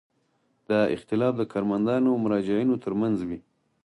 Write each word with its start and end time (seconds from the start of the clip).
دا 0.69 0.79
اختلاف 0.95 1.33
د 1.37 1.43
کارمندانو 1.51 2.07
او 2.13 2.17
مراجعینو 2.25 2.75
ترمنځ 2.83 3.17
وي. 3.27 3.39